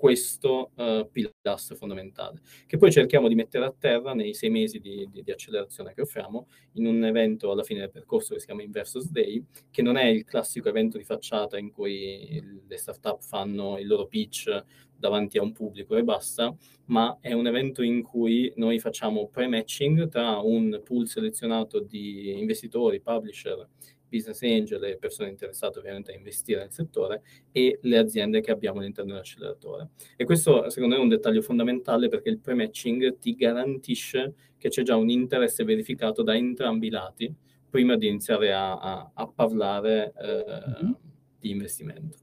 questo 0.00 0.70
uh, 0.76 1.06
pilastro 1.10 1.76
fondamentale, 1.76 2.40
che 2.66 2.78
poi 2.78 2.90
cerchiamo 2.90 3.28
di 3.28 3.34
mettere 3.34 3.66
a 3.66 3.74
terra 3.78 4.14
nei 4.14 4.32
sei 4.32 4.48
mesi 4.48 4.80
di, 4.80 5.06
di, 5.12 5.22
di, 5.22 5.30
accelerazione 5.30 5.92
che 5.92 6.00
offriamo 6.00 6.48
in 6.72 6.86
un 6.86 7.04
evento 7.04 7.50
alla 7.50 7.62
fine 7.62 7.80
del 7.80 7.90
percorso 7.90 8.32
che 8.32 8.40
si 8.40 8.46
chiama 8.46 8.62
Inversus 8.62 9.10
Day, 9.10 9.44
che 9.70 9.82
non 9.82 9.98
è 9.98 10.06
il 10.06 10.24
classico 10.24 10.70
evento 10.70 10.96
di 10.96 11.04
facciata 11.04 11.58
in 11.58 11.70
cui 11.70 12.42
le 12.66 12.76
startup 12.78 13.20
fanno 13.20 13.76
il 13.76 13.86
loro 13.86 14.06
pitch 14.06 14.64
davanti 14.96 15.36
a 15.36 15.42
un 15.42 15.52
pubblico 15.52 15.94
e 15.96 16.02
basta, 16.02 16.56
ma 16.86 17.18
è 17.20 17.34
un 17.34 17.46
evento 17.46 17.82
in 17.82 18.02
cui 18.02 18.50
noi 18.56 18.78
facciamo 18.78 19.28
pre-matching 19.28 20.08
tra 20.08 20.38
un 20.38 20.80
pool 20.82 21.08
selezionato 21.08 21.78
di 21.78 22.38
investitori, 22.38 23.02
publisher 23.02 23.68
business 24.10 24.42
angel 24.42 24.82
e 24.84 24.98
persone 24.98 25.30
interessate 25.30 25.78
ovviamente 25.78 26.12
a 26.12 26.16
investire 26.16 26.60
nel 26.60 26.72
settore 26.72 27.22
e 27.52 27.78
le 27.82 27.98
aziende 27.98 28.40
che 28.40 28.50
abbiamo 28.50 28.80
all'interno 28.80 29.12
dell'acceleratore. 29.12 29.90
E 30.16 30.24
questo 30.24 30.68
secondo 30.68 30.94
me 30.94 31.00
è 31.00 31.04
un 31.04 31.10
dettaglio 31.10 31.40
fondamentale 31.40 32.08
perché 32.08 32.28
il 32.28 32.40
pre-matching 32.40 33.18
ti 33.18 33.34
garantisce 33.34 34.34
che 34.58 34.68
c'è 34.68 34.82
già 34.82 34.96
un 34.96 35.08
interesse 35.08 35.64
verificato 35.64 36.22
da 36.22 36.36
entrambi 36.36 36.88
i 36.88 36.90
lati 36.90 37.34
prima 37.70 37.96
di 37.96 38.08
iniziare 38.08 38.52
a, 38.52 38.78
a, 38.78 39.10
a 39.14 39.28
parlare 39.28 40.12
eh, 40.20 40.82
mm-hmm. 40.84 40.92
di 41.38 41.50
investimento. 41.50 42.18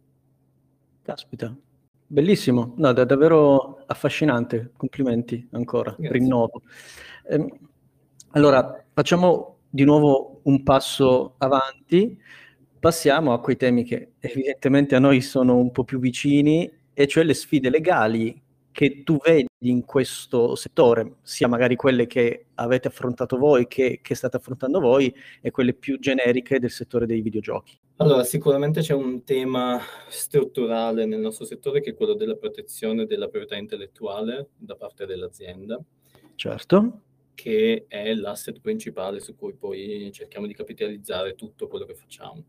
Caspita, 1.02 1.58
bellissimo, 2.06 2.74
no, 2.78 2.90
è 2.90 3.06
davvero 3.06 3.84
affascinante, 3.86 4.72
complimenti 4.76 5.48
ancora, 5.52 5.96
Grazie. 5.98 6.12
rinnovo. 6.12 6.62
Eh, 7.30 7.60
allora, 8.32 8.86
facciamo 8.94 9.57
di 9.78 9.84
nuovo 9.84 10.40
un 10.46 10.64
passo 10.64 11.36
avanti, 11.38 12.20
passiamo 12.80 13.32
a 13.32 13.40
quei 13.40 13.58
temi 13.58 13.84
che 13.84 14.14
evidentemente 14.18 14.96
a 14.96 15.00
noi 15.00 15.22
sono 15.22 15.56
un 15.56 15.72
po' 15.72 15.84
più 15.84 16.00
vicini, 16.00 16.68
e 16.96 17.06
cioè 17.06 17.24
le 17.24 17.36
sfide 17.36 17.70
legali 17.70 18.42
che 18.72 19.04
tu 19.04 19.20
vedi 19.24 19.46
in 19.60 19.86
questo 19.86 20.56
settore, 20.56 21.18
sia 21.22 21.48
magari 21.48 21.76
quelle 21.76 22.08
che 22.08 22.48
avete 22.56 22.88
affrontato 22.88 23.38
voi, 23.38 23.68
che, 23.68 24.00
che, 24.02 24.16
state 24.16 24.38
affrontando 24.38 24.80
voi, 24.80 25.14
e 25.42 25.52
quelle 25.52 25.76
più 25.76 26.00
generiche 26.00 26.58
del 26.58 26.72
settore 26.72 27.06
dei 27.06 27.22
videogiochi? 27.22 27.78
Allora, 27.98 28.24
sicuramente 28.24 28.82
c'è 28.82 28.96
un 28.96 29.24
tema 29.24 29.80
strutturale 30.10 31.06
nel 31.06 31.20
nostro 31.20 31.46
settore 31.46 31.82
che 31.82 31.92
è 31.92 31.96
quello 31.96 32.16
della 32.16 32.36
protezione 32.36 33.06
della 33.06 33.28
proprietà 33.28 33.56
intellettuale 33.58 34.50
da 34.58 34.76
parte 34.76 35.06
dell'azienda. 35.06 35.80
Certo. 36.34 37.02
Che 37.38 37.86
è 37.88 38.16
l'asset 38.16 38.60
principale 38.62 39.20
su 39.20 39.36
cui 39.36 39.54
poi 39.54 40.10
cerchiamo 40.12 40.48
di 40.48 40.56
capitalizzare 40.56 41.36
tutto 41.36 41.68
quello 41.68 41.86
che 41.86 41.94
facciamo. 41.94 42.44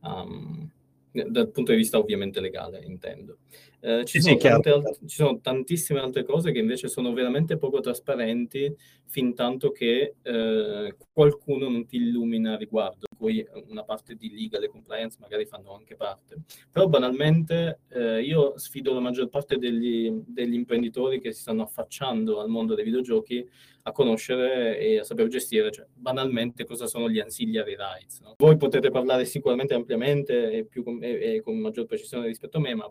Um, 0.00 0.70
dal 1.12 1.50
punto 1.50 1.72
di 1.72 1.76
vista 1.76 1.98
ovviamente 1.98 2.40
legale, 2.40 2.82
intendo. 2.86 3.40
Eh, 3.86 4.06
ci, 4.06 4.22
sono 4.22 4.40
sì, 4.40 4.46
alt- 4.46 4.98
ci, 5.04 5.16
sono 5.16 5.40
tantissime 5.40 6.00
altre 6.00 6.24
cose 6.24 6.52
che 6.52 6.58
invece 6.58 6.88
sono 6.88 7.12
veramente 7.12 7.58
poco 7.58 7.80
trasparenti 7.80 8.74
fin 9.04 9.34
tanto 9.34 9.72
che 9.72 10.14
eh, 10.22 10.96
qualcuno 11.12 11.68
non 11.68 11.84
ti 11.84 11.96
illumina 11.96 12.54
a 12.54 12.56
riguardo, 12.56 13.06
poi 13.14 13.46
una 13.68 13.84
parte 13.84 14.14
di 14.14 14.34
legal 14.34 14.62
e 14.62 14.68
compliance 14.68 15.18
magari 15.20 15.44
fanno 15.44 15.74
anche 15.74 15.96
parte. 15.96 16.36
Però 16.72 16.88
banalmente 16.88 17.80
eh, 17.90 18.22
io 18.22 18.56
sfido 18.56 18.94
la 18.94 19.00
maggior 19.00 19.28
parte 19.28 19.58
degli, 19.58 20.10
degli 20.28 20.54
imprenditori 20.54 21.20
che 21.20 21.32
si 21.32 21.42
stanno 21.42 21.62
affacciando 21.62 22.40
al 22.40 22.48
mondo 22.48 22.74
dei 22.74 22.84
videogiochi 22.84 23.46
a 23.82 23.92
conoscere 23.92 24.78
e 24.78 25.00
a 25.00 25.04
saper 25.04 25.28
gestire, 25.28 25.70
cioè, 25.70 25.86
banalmente 25.92 26.64
cosa 26.64 26.86
sono 26.86 27.10
gli 27.10 27.20
ancillary 27.20 27.76
rights. 27.76 28.20
No? 28.20 28.34
Voi 28.38 28.56
potete 28.56 28.90
parlare 28.90 29.26
sicuramente 29.26 29.74
ampiamente 29.74 30.50
e, 30.52 30.64
più, 30.64 30.82
e, 31.02 31.34
e 31.34 31.40
con 31.42 31.58
maggior 31.58 31.84
precisione 31.84 32.26
rispetto 32.26 32.56
a 32.56 32.60
me, 32.60 32.74
ma 32.74 32.90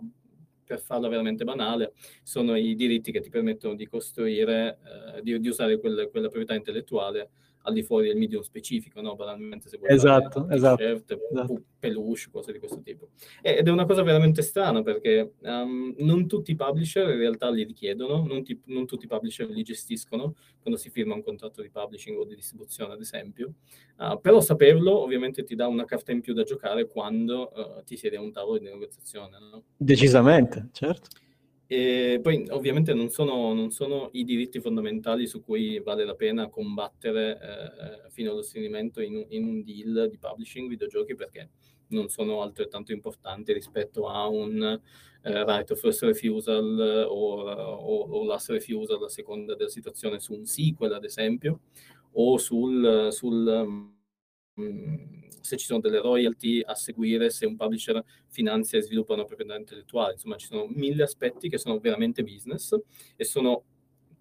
per 0.65 0.79
farla 0.79 1.07
veramente 1.07 1.43
banale, 1.43 1.93
sono 2.23 2.55
i 2.55 2.75
diritti 2.75 3.11
che 3.11 3.21
ti 3.21 3.29
permettono 3.29 3.75
di 3.75 3.87
costruire, 3.87 4.79
eh, 5.17 5.21
di, 5.21 5.39
di, 5.39 5.47
usare 5.47 5.79
quel, 5.79 6.09
quella 6.09 6.27
proprietà 6.27 6.53
intellettuale 6.55 7.29
al 7.63 7.73
di 7.73 7.83
fuori 7.83 8.07
del 8.07 8.17
medium 8.17 8.41
specifico, 8.41 9.01
no? 9.01 9.15
banalmente 9.15 9.69
se 9.69 9.77
vuoi 9.77 9.91
esatto, 9.91 10.49
esatto, 10.49 10.83
esatto. 10.83 11.61
peluche, 11.79 12.29
cose 12.31 12.51
di 12.51 12.59
questo 12.59 12.81
tipo. 12.81 13.09
Ed 13.41 13.67
è 13.67 13.71
una 13.71 13.85
cosa 13.85 14.01
veramente 14.03 14.41
strana 14.41 14.81
perché 14.81 15.33
um, 15.41 15.93
non 15.99 16.27
tutti 16.27 16.51
i 16.51 16.55
publisher 16.55 17.09
in 17.09 17.17
realtà 17.17 17.49
li 17.49 17.63
richiedono, 17.63 18.25
non, 18.25 18.43
ti, 18.43 18.59
non, 18.65 18.85
tutti 18.85 19.05
i 19.05 19.07
publisher 19.07 19.49
li 19.49 19.63
gestiscono 19.63 20.35
quando 20.59 20.79
si 20.79 20.89
firma 20.89 21.13
un 21.13 21.23
contratto 21.23 21.61
di 21.61 21.69
publishing 21.69 22.17
o 22.17 22.25
di 22.25 22.35
distribuzione, 22.35 22.93
ad 22.93 23.01
esempio. 23.01 23.53
Uh, 23.97 24.19
però 24.19 24.41
saperlo 24.41 25.01
ovviamente 25.01 25.43
ti 25.43 25.55
dà 25.55 25.67
una 25.67 25.85
carta 25.85 26.11
in 26.11 26.21
più 26.21 26.33
da 26.33 26.43
giocare 26.43 26.87
quando 26.87 27.51
uh, 27.53 27.83
ti 27.83 27.95
siedi 27.95 28.15
a 28.15 28.21
un 28.21 28.31
tavolo 28.31 28.57
di 28.57 28.65
negoziazione. 28.65 29.37
No? 29.39 29.63
Decisamente, 29.77 30.69
certo. 30.73 31.21
E 31.75 32.19
poi 32.21 32.45
ovviamente 32.51 32.93
non 32.93 33.09
sono, 33.09 33.51
non 33.51 33.71
sono, 33.71 34.09
i 34.11 34.23
diritti 34.23 34.59
fondamentali 34.59 35.25
su 35.25 35.41
cui 35.41 35.79
vale 35.79 36.05
la 36.05 36.13
pena 36.13 36.47
combattere 36.47 37.39
eh, 37.41 38.11
fino 38.11 38.29
allo 38.29 38.43
stringimento 38.43 39.01
in, 39.01 39.25
in, 39.29 39.43
un 39.43 39.63
deal 39.63 40.07
di 40.07 40.19
publishing 40.19 40.69
videogiochi 40.69 41.15
perché 41.15 41.49
non 41.87 42.09
sono 42.09 42.43
altrettanto 42.43 42.91
importanti 42.91 43.53
rispetto 43.53 44.07
a 44.07 44.27
un 44.27 44.61
eh, 44.61 45.45
right 45.45 45.71
of 45.71 45.79
first 45.79 46.03
refusal 46.03 47.07
o, 47.09 47.41
o, 47.41 48.01
o 48.01 48.23
last 48.23 48.51
refusal 48.51 49.03
a 49.03 49.09
seconda 49.09 49.55
della 49.55 49.69
situazione 49.69 50.19
su 50.19 50.33
un 50.33 50.45
sequel 50.45 50.93
ad 50.93 51.05
esempio 51.05 51.61
o 52.11 52.37
sul, 52.37 53.07
sul 53.09 53.91
um, 54.57 55.22
se 55.43 55.57
ci 55.57 55.65
sono 55.65 55.81
delle 55.81 55.99
royalty 55.99 56.61
a 56.61 56.73
seguire, 56.73 57.29
se 57.29 57.45
un 57.45 57.57
publisher 57.57 58.01
finanzia 58.29 58.77
e 58.77 58.81
sviluppa 58.81 59.13
una 59.13 59.25
proprietà 59.25 59.57
intellettuale. 59.57 60.13
Insomma, 60.13 60.37
ci 60.37 60.47
sono 60.47 60.67
mille 60.69 61.03
aspetti 61.03 61.49
che 61.49 61.57
sono 61.57 61.79
veramente 61.79 62.23
business 62.23 62.73
e 63.15 63.25
sono 63.25 63.65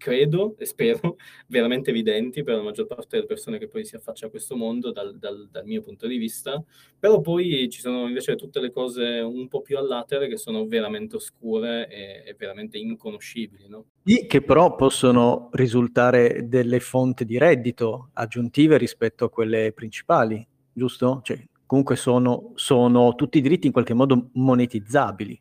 credo 0.03 0.55
e 0.57 0.65
spero 0.65 1.15
veramente 1.47 1.91
evidenti 1.91 2.43
per 2.43 2.57
la 2.57 2.61
maggior 2.61 2.87
parte 2.87 3.15
delle 3.15 3.25
persone 3.25 3.57
che 3.57 3.69
poi 3.69 3.85
si 3.85 3.95
affaccia 3.95 4.25
a 4.25 4.29
questo 4.29 4.57
mondo 4.57 4.91
dal, 4.91 5.17
dal, 5.17 5.47
dal, 5.49 5.65
mio 5.65 5.81
punto 5.81 6.07
di 6.07 6.17
vista, 6.17 6.61
però 6.99 7.21
poi 7.21 7.69
ci 7.69 7.79
sono 7.79 8.05
invece 8.05 8.35
tutte 8.35 8.59
le 8.59 8.71
cose 8.71 9.19
un 9.19 9.47
po' 9.47 9.61
più 9.61 9.77
all'atere 9.77 10.27
che 10.27 10.35
sono 10.35 10.67
veramente 10.67 11.15
oscure 11.15 11.87
e, 11.87 12.23
e 12.25 12.35
veramente 12.37 12.77
inconoscibili. 12.77 13.69
No? 13.69 13.85
Che 14.03 14.41
però 14.41 14.75
possono 14.75 15.49
risultare 15.53 16.49
delle 16.49 16.81
fonti 16.81 17.23
di 17.23 17.37
reddito 17.37 18.09
aggiuntive 18.13 18.77
rispetto 18.77 19.23
a 19.23 19.29
quelle 19.29 19.71
principali 19.71 20.45
giusto? 20.73 21.21
Cioè, 21.23 21.41
comunque 21.65 21.95
sono, 21.95 22.51
sono 22.55 23.15
tutti 23.15 23.41
diritti 23.41 23.67
in 23.67 23.73
qualche 23.73 23.93
modo 23.93 24.29
monetizzabili. 24.33 25.39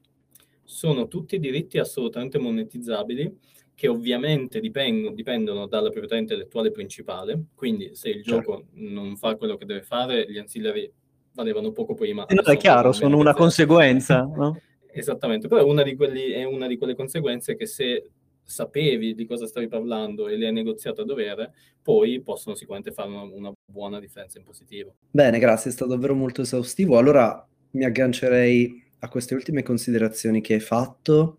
Sono 0.62 1.08
tutti 1.08 1.38
diritti 1.38 1.78
assolutamente 1.78 2.38
monetizzabili 2.38 3.38
che 3.74 3.88
ovviamente 3.88 4.60
dipendono, 4.60 5.14
dipendono 5.14 5.66
dalla 5.66 5.90
proprietà 5.90 6.16
intellettuale 6.16 6.70
principale, 6.70 7.46
quindi 7.54 7.94
se 7.94 8.10
il 8.10 8.22
certo. 8.22 8.40
gioco 8.40 8.64
non 8.74 9.16
fa 9.16 9.36
quello 9.36 9.56
che 9.56 9.64
deve 9.64 9.82
fare, 9.82 10.30
gli 10.30 10.38
ancillari 10.38 10.90
valevano 11.34 11.72
poco 11.72 11.94
prima. 11.94 12.26
Eh, 12.26 12.34
no, 12.34 12.42
è 12.42 12.56
chiaro, 12.56 12.92
sono 12.92 13.16
una 13.16 13.34
conseguenza. 13.34 14.22
No? 14.22 14.60
Esattamente, 14.92 15.48
però 15.48 15.62
è 15.62 15.64
una, 15.64 15.82
quelli, 15.94 16.30
è 16.30 16.44
una 16.44 16.66
di 16.66 16.76
quelle 16.76 16.94
conseguenze 16.94 17.56
che 17.56 17.66
se 17.66 18.10
sapevi 18.44 19.14
di 19.14 19.26
cosa 19.26 19.46
stavi 19.46 19.68
parlando 19.68 20.28
e 20.28 20.36
le 20.36 20.46
hai 20.46 20.52
negoziato 20.52 21.02
a 21.02 21.04
dovere, 21.04 21.52
poi 21.82 22.20
possono 22.22 22.54
sicuramente 22.54 22.92
fare 22.92 23.08
una, 23.08 23.22
una 23.22 23.52
buona 23.64 23.98
differenza 23.98 24.38
in 24.38 24.44
positivo. 24.44 24.96
Bene, 25.10 25.38
grazie, 25.38 25.70
è 25.70 25.72
stato 25.72 25.90
davvero 25.90 26.14
molto 26.14 26.42
esaustivo. 26.42 26.98
Allora 26.98 27.46
mi 27.72 27.84
aggancerei 27.84 28.82
a 29.00 29.08
queste 29.08 29.34
ultime 29.34 29.62
considerazioni 29.62 30.40
che 30.40 30.54
hai 30.54 30.60
fatto 30.60 31.38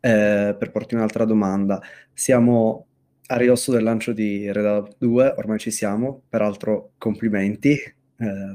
eh, 0.00 0.54
per 0.58 0.70
porti 0.70 0.94
un'altra 0.94 1.24
domanda. 1.24 1.80
Siamo 2.12 2.86
a 3.26 3.36
ridosso 3.36 3.70
del 3.72 3.82
lancio 3.82 4.12
di 4.12 4.50
Red 4.50 4.64
Out 4.64 4.96
2, 4.98 5.34
ormai 5.36 5.58
ci 5.58 5.70
siamo, 5.70 6.22
peraltro 6.28 6.92
complimenti 6.98 7.70
eh, 7.72 7.94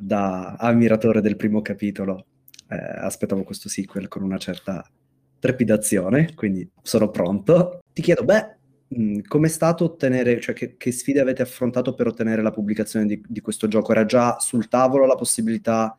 da 0.01 0.55
ammiratore 0.55 1.21
del 1.21 1.37
primo 1.37 1.61
capitolo. 1.61 2.25
Eh, 2.67 2.75
aspettavo 2.75 3.43
questo 3.43 3.69
sequel 3.69 4.07
con 4.07 4.23
una 4.23 4.37
certa 4.37 4.85
trepidazione, 5.39 6.33
quindi 6.33 6.67
sono 6.81 7.09
pronto. 7.09 7.79
Ti 7.95 8.01
chiedo, 8.01 8.25
beh, 8.25 9.21
com'è 9.25 9.47
stato 9.47 9.85
ottenere, 9.85 10.41
cioè 10.41 10.53
che, 10.53 10.75
che, 10.75 10.91
sfide 10.91 11.21
avete 11.21 11.41
affrontato 11.41 11.93
per 11.93 12.07
ottenere 12.07 12.41
la 12.41 12.51
pubblicazione 12.51 13.05
di, 13.05 13.23
di 13.25 13.39
questo 13.39 13.69
gioco? 13.69 13.93
Era 13.93 14.03
già 14.03 14.37
sul 14.37 14.67
tavolo 14.67 15.05
la 15.05 15.15
possibilità 15.15 15.97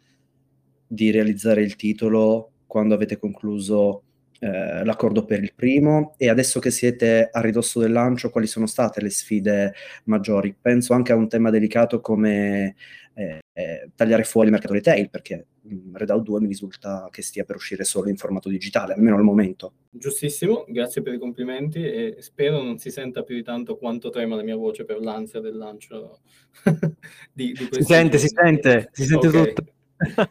di 0.87 1.11
realizzare 1.11 1.63
il 1.63 1.75
titolo 1.75 2.51
quando 2.67 2.93
avete 2.93 3.17
concluso 3.17 4.03
eh, 4.41 4.85
l'accordo 4.85 5.25
per 5.25 5.43
il 5.43 5.55
primo 5.55 6.17
e 6.19 6.29
adesso 6.29 6.61
che 6.61 6.71
siete 6.71 7.31
a 7.33 7.41
ridosso 7.41 7.81
del 7.81 7.93
lancio 7.93 8.29
quali 8.29 8.47
sono 8.47 8.67
state 8.67 9.01
le 9.01 9.09
sfide 9.09 9.73
maggiori? 10.05 10.55
Penso 10.61 10.93
anche 10.93 11.13
a 11.13 11.17
un 11.17 11.29
tema 11.29 11.49
delicato 11.49 12.03
come 12.03 12.77
eh, 13.15 13.39
eh, 13.55 13.91
tagliare 13.95 14.25
fuori 14.25 14.49
il 14.49 14.53
mercato 14.53 14.75
retail 14.75 15.09
perché 15.09 15.47
Redout 15.93 16.23
2 16.23 16.41
mi 16.41 16.47
risulta 16.47 17.09
che 17.11 17.23
stia 17.23 17.45
per 17.45 17.57
uscire 17.57 17.85
solo 17.85 18.09
in 18.09 18.17
formato 18.17 18.49
digitale, 18.49 18.95
almeno 18.95 19.17
al 19.17 19.23
momento. 19.23 19.73
Giustissimo, 19.91 20.65
grazie 20.69 21.03
per 21.03 21.15
i 21.15 21.19
complimenti 21.19 21.83
e 21.83 22.17
spero 22.21 22.63
non 22.63 22.79
si 22.79 22.91
senta 22.91 23.23
più 23.23 23.35
di 23.35 23.43
tanto 23.43 23.77
quanto 23.77 24.11
trema 24.11 24.37
la 24.37 24.43
mia 24.43 24.57
voce 24.57 24.85
per 24.85 25.01
l'ansia 25.01 25.41
del 25.41 25.57
lancio 25.57 26.21
di, 27.33 27.53
di 27.53 27.69
Si 27.71 27.83
sente, 27.83 28.19
si 28.19 28.29
sente, 28.29 28.91
si 28.93 29.05
sente 29.05 29.29
okay. 29.29 29.47
tutto. 29.55 29.75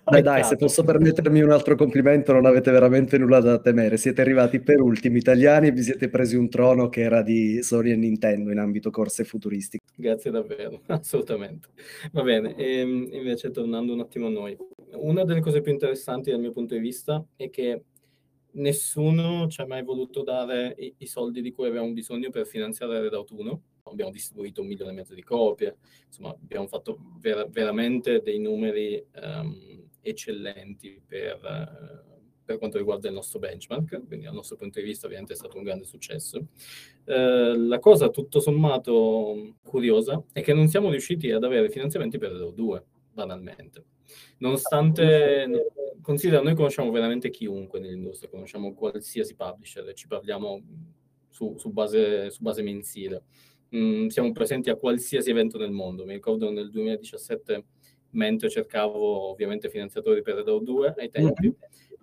Dai, 0.04 0.22
dai, 0.22 0.44
se 0.44 0.58
posso 0.58 0.84
permettermi 0.84 1.42
un 1.42 1.52
altro 1.52 1.76
complimento, 1.76 2.32
non 2.34 2.46
avete 2.46 2.70
veramente 2.72 3.18
nulla 3.18 3.40
da 3.40 3.60
temere. 3.60 3.98
Siete 3.98 4.22
arrivati 4.22 4.60
per 4.60 4.80
ultimi 4.80 5.18
italiani 5.18 5.68
e 5.68 5.72
vi 5.72 5.82
siete 5.82 6.10
presi 6.10 6.36
un 6.36 6.50
trono 6.50 6.88
che 6.90 7.02
era 7.02 7.22
di 7.24 7.64
Sony 7.64 7.92
e 7.92 7.96
Nintendo 7.96 8.52
in 8.52 8.60
ambito 8.60 8.92
corse 8.92 9.24
futuristiche. 9.24 9.84
Grazie 9.96 10.30
davvero, 10.30 10.82
assolutamente. 10.88 11.70
Va 12.12 12.22
bene, 12.22 12.56
e 12.56 12.80
ehm, 12.80 13.10
invece 13.12 13.50
tornando 13.52 13.94
un 13.94 14.02
attimo 14.02 14.28
a 14.28 14.32
noi. 14.32 14.56
Una 14.94 15.24
delle 15.24 15.42
cose 15.42 15.62
più 15.62 15.72
interessanti 15.72 16.30
dal 16.30 16.40
mio 16.40 16.52
punto 16.52 16.76
di 16.76 16.80
vista 16.80 17.26
è 17.36 17.50
che 17.50 17.84
nessuno 18.52 19.48
ci 19.48 19.62
ha 19.62 19.66
mai 19.66 19.84
voluto 19.84 20.24
dare 20.24 20.76
i, 20.78 20.94
i 21.00 21.08
soldi 21.08 21.42
di 21.42 21.52
cui 21.52 21.68
avevamo 21.68 21.92
bisogno 21.92 22.30
per 22.30 22.46
finanziare 22.46 23.02
Redout 23.02 23.32
1 23.32 23.62
abbiamo 23.92 24.12
distribuito 24.12 24.62
un 24.62 24.68
milione 24.68 24.92
e 24.92 24.96
mezzo 24.96 25.14
di 25.14 25.24
copie, 25.24 25.78
insomma 26.08 26.30
abbiamo 26.30 26.68
fatto 26.68 26.98
ver- 27.20 27.50
veramente 27.50 28.22
dei 28.22 28.40
numeri 28.40 29.04
um, 29.22 29.88
eccellenti 30.02 31.02
per, 31.06 31.40
uh, 31.42 32.20
per, 32.44 32.58
quanto 32.58 32.78
riguarda 32.78 33.08
il 33.08 33.14
nostro 33.14 33.40
benchmark, 33.40 34.06
quindi 34.08 34.26
dal 34.26 34.34
nostro 34.34 34.56
punto 34.56 34.80
di 34.80 34.86
vista 34.86 35.06
ovviamente 35.06 35.34
è 35.34 35.36
stato 35.36 35.58
un 35.58 35.64
grande 35.64 35.86
successo. 35.86 36.48
Uh, 37.06 37.68
la 37.68 37.80
cosa 37.80 38.10
tutto 38.10 38.40
sommato 38.40 39.56
curiosa 39.64 40.24
è 40.32 40.42
che 40.42 40.54
non 40.54 40.68
siamo 40.68 40.90
riusciti 40.90 41.30
ad 41.32 41.44
avere 41.44 41.70
finanziamenti 41.70 42.18
per 42.18 42.32
Euro 42.32 42.52
2, 42.52 42.84
banalmente. 43.14 43.86
Nonostante, 44.40 45.72
considera, 46.02 46.42
noi 46.42 46.56
conosciamo 46.56 46.90
veramente 46.90 47.30
chiunque 47.30 47.80
nell'industria, 47.80 48.30
conosciamo 48.30 48.74
qualsiasi 48.74 49.36
publisher, 49.36 49.94
ci 49.94 50.08
parliamo 50.08 50.62
su, 51.30 51.56
su, 51.58 51.72
base, 51.72 52.32
su 52.32 52.42
base 52.42 52.62
mensile 52.62 53.24
mh, 53.76 54.04
mm, 54.04 54.08
siamo 54.08 54.32
presenti 54.32 54.70
a 54.70 54.76
qualsiasi 54.76 55.30
evento 55.30 55.58
nel 55.58 55.72
mondo. 55.72 56.06
Mi 56.06 56.14
ricordo 56.14 56.52
nel 56.52 56.70
2017, 56.70 57.66
mentre 58.12 58.50
cercavo 58.50 59.30
ovviamente 59.30 59.70
finanziatori 59.70 60.22
per 60.22 60.36
Redo 60.36 60.60
2 60.60 60.96
ai 60.98 61.10
tempi, 61.10 61.54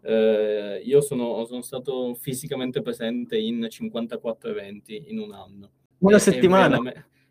Eh, 0.04 0.82
io 0.84 1.00
sono, 1.00 1.44
sono, 1.44 1.62
stato 1.62 2.14
fisicamente 2.14 2.82
presente 2.82 3.38
in 3.38 3.64
54 3.68 4.50
eventi 4.50 5.04
in 5.10 5.20
un 5.20 5.32
anno. 5.32 5.70
Una 5.98 6.18
settimana. 6.18 6.80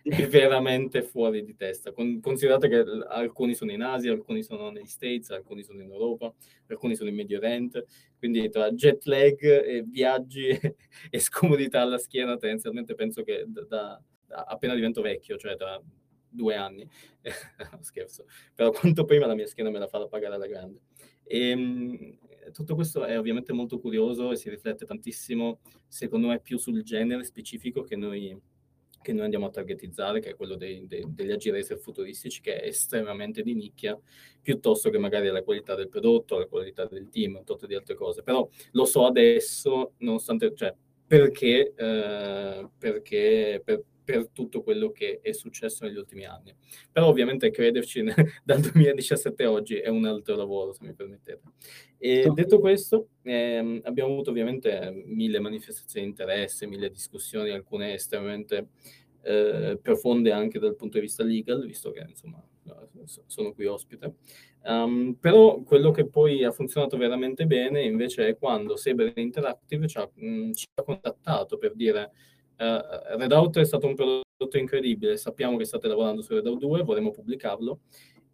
È 0.03 0.27
veramente 0.27 1.03
fuori 1.03 1.43
di 1.43 1.53
testa. 1.55 1.91
Con, 1.91 2.21
considerate 2.21 2.69
che 2.69 2.83
alcuni 3.09 3.53
sono 3.53 3.71
in 3.71 3.83
Asia, 3.83 4.11
alcuni 4.11 4.41
sono 4.41 4.71
negli 4.71 4.85
States, 4.87 5.29
alcuni 5.29 5.63
sono 5.63 5.81
in 5.81 5.91
Europa, 5.91 6.33
alcuni 6.67 6.95
sono 6.95 7.09
in 7.09 7.15
Medio 7.15 7.37
Oriente. 7.37 7.85
Quindi 8.17 8.49
tra 8.49 8.71
jet 8.71 9.03
lag, 9.03 9.43
e 9.43 9.83
viaggi 9.85 10.47
e 11.11 11.19
scomodità 11.19 11.81
alla 11.81 11.97
schiena, 11.99 12.37
tendenzialmente 12.37 12.95
penso 12.95 13.21
che 13.21 13.43
da, 13.47 13.65
da, 13.65 14.01
appena 14.31 14.75
divento 14.75 15.01
vecchio, 15.01 15.37
cioè 15.37 15.55
tra 15.55 15.81
due 16.31 16.55
anni, 16.55 16.87
scherzo, 17.81 18.25
però 18.55 18.71
quanto 18.71 19.03
prima 19.05 19.27
la 19.27 19.35
mia 19.35 19.47
schiena 19.47 19.69
me 19.69 19.79
la 19.79 19.87
farà 19.87 20.07
pagare 20.07 20.35
alla 20.35 20.47
grande. 20.47 20.81
E, 21.23 21.49
ehm, 21.49 22.17
tutto 22.51 22.75
questo 22.75 23.05
è 23.05 23.17
ovviamente 23.17 23.53
molto 23.53 23.79
curioso 23.79 24.31
e 24.31 24.35
si 24.35 24.49
riflette 24.49 24.85
tantissimo, 24.85 25.59
secondo 25.87 26.27
me, 26.27 26.39
più 26.39 26.57
sul 26.57 26.83
genere 26.83 27.23
specifico 27.23 27.83
che 27.83 27.95
noi, 27.95 28.37
che 29.01 29.13
noi 29.13 29.23
andiamo 29.23 29.45
a 29.45 29.49
targetizzare, 29.49 30.19
che 30.19 30.31
è 30.31 30.35
quello 30.35 30.55
dei, 30.55 30.87
dei, 30.87 31.05
degli 31.07 31.31
agire 31.31 31.57
racer 31.57 31.77
futuristici, 31.77 32.41
che 32.41 32.59
è 32.59 32.67
estremamente 32.67 33.43
di 33.43 33.53
nicchia, 33.53 33.99
piuttosto 34.41 34.89
che 34.89 34.97
magari 34.97 35.27
la 35.27 35.43
qualità 35.43 35.75
del 35.75 35.89
prodotto, 35.89 36.39
la 36.39 36.47
qualità 36.47 36.85
del 36.85 37.09
team, 37.09 37.35
un 37.35 37.43
tot 37.43 37.65
di 37.65 37.75
altre 37.75 37.95
cose. 37.95 38.23
Però 38.23 38.47
lo 38.71 38.85
so 38.85 39.05
adesso, 39.05 39.93
nonostante, 39.97 40.53
cioè, 40.55 40.73
perché, 41.05 41.73
eh, 41.75 42.69
perché 42.77 43.61
per, 43.63 43.83
per 44.03 44.29
tutto 44.29 44.63
quello 44.63 44.91
che 44.91 45.19
è 45.21 45.31
successo 45.31 45.85
negli 45.85 45.97
ultimi 45.97 46.25
anni. 46.25 46.55
Però 46.91 47.07
ovviamente 47.07 47.51
crederci 47.51 48.03
dal 48.43 48.59
2017 48.59 49.43
a 49.43 49.51
oggi 49.51 49.75
è 49.75 49.89
un 49.89 50.05
altro 50.05 50.35
lavoro, 50.35 50.73
se 50.73 50.83
mi 50.85 50.93
permettete. 50.93 51.41
E 51.97 52.29
detto 52.33 52.59
questo, 52.59 53.09
ehm, 53.23 53.81
abbiamo 53.83 54.11
avuto 54.11 54.31
ovviamente 54.31 54.91
mille 55.05 55.39
manifestazioni 55.39 56.05
di 56.05 56.11
interesse, 56.11 56.67
mille 56.67 56.89
discussioni, 56.89 57.51
alcune 57.51 57.93
estremamente 57.93 58.69
eh, 59.23 59.77
profonde 59.81 60.31
anche 60.31 60.59
dal 60.59 60.75
punto 60.75 60.97
di 60.97 61.05
vista 61.05 61.23
legal, 61.23 61.65
visto 61.65 61.91
che 61.91 62.05
insomma 62.07 62.43
sono 63.25 63.53
qui 63.53 63.65
ospite. 63.65 64.15
Um, 64.63 65.17
però 65.19 65.61
quello 65.63 65.91
che 65.91 66.07
poi 66.07 66.43
ha 66.43 66.51
funzionato 66.51 66.95
veramente 66.95 67.47
bene 67.47 67.81
invece 67.81 68.27
è 68.27 68.37
quando 68.37 68.75
Saber 68.75 69.11
Interactive 69.15 69.87
ci 69.87 69.97
ha, 69.97 70.07
mh, 70.13 70.51
ci 70.51 70.67
ha 70.75 70.83
contattato 70.83 71.57
per 71.57 71.73
dire 71.73 72.11
Uh, 72.61 73.17
Redout 73.17 73.57
è 73.57 73.65
stato 73.65 73.87
un 73.87 73.95
prodotto 73.95 74.57
incredibile, 74.57 75.17
sappiamo 75.17 75.57
che 75.57 75.65
state 75.65 75.87
lavorando 75.87 76.21
su 76.21 76.35
Redout 76.35 76.59
2, 76.59 76.83
vorremmo 76.83 77.09
pubblicarlo, 77.09 77.79